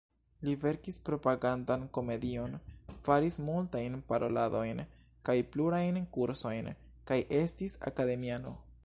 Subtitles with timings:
[0.47, 2.55] Li verkis propagandan komedion,
[3.07, 4.81] faris multajn paroladojn
[5.29, 6.75] kaj plurajn kursojn,
[7.13, 8.61] kaj estis akademiano.